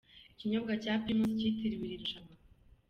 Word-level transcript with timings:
Ikinyobwa 0.33 0.73
cya 0.83 0.93
Primus 1.03 1.31
cyitiriwe 1.39 1.83
iri 1.85 1.97
rushanwa. 2.01 2.33